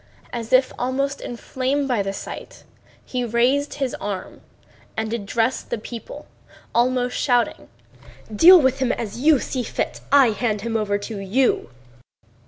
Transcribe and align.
As 0.33 0.51
if 0.51 0.71
inflamed 0.79 1.87
by 1.87 2.01
the 2.01 2.11
sight, 2.11 2.63
he 3.05 3.23
raised 3.23 3.75
his 3.75 3.93
arm 4.01 4.41
and 4.97 5.13
addressed 5.13 5.69
the 5.69 5.77
people, 5.77 6.25
almost 6.73 7.15
shouting: 7.15 7.67
"Deal 8.35 8.59
with 8.59 8.79
him 8.79 8.91
as 8.91 9.19
you 9.19 9.37
think 9.37 9.67
fit! 9.67 10.01
I 10.11 10.31
hand 10.31 10.61
him 10.61 10.75
over 10.75 10.97
to 10.97 11.19
you." 11.19 11.69